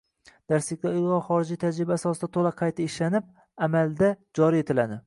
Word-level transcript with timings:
darsliklar 0.53 0.95
ilg‘or 1.01 1.21
xorijiy 1.27 1.59
tajriba 1.65 1.97
asosida 2.01 2.31
to‘la 2.39 2.55
qayta 2.63 2.87
ishlanib, 2.87 3.31
amalda 3.69 4.15
joriy 4.43 4.69
etiladi. 4.69 4.99